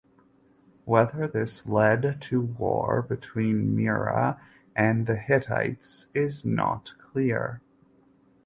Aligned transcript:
Whether 0.85 1.27
this 1.27 1.67
led 1.67 2.19
to 2.23 2.41
war 2.41 3.03
between 3.03 3.75
Mira 3.75 4.41
and 4.75 5.05
the 5.05 5.15
Hittites 5.15 6.07
is 6.15 6.43
not 6.43 6.93
clear. 6.97 7.61